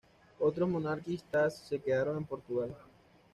Otros 0.39 0.67
monarquistas 0.67 1.59
se 1.59 1.79
quedaron 1.79 2.17
en 2.17 2.25
Portugal. 2.25 2.75